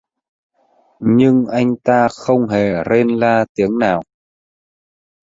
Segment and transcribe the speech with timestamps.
[0.99, 4.03] Nhưng anh ta không hề rên la tiếng nào